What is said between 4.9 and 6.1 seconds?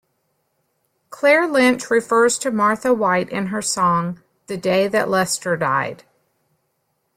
Lester Died.